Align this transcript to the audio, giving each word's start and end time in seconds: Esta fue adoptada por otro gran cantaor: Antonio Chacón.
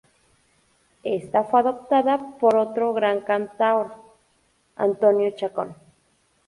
Esta 1.03 1.43
fue 1.43 1.59
adoptada 1.59 2.35
por 2.39 2.55
otro 2.55 2.91
gran 2.95 3.21
cantaor: 3.21 3.93
Antonio 4.75 5.29
Chacón. 5.35 5.75